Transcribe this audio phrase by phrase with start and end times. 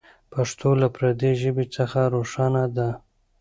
[0.33, 2.89] پښتو له پردۍ ژبې څخه روښانه ده.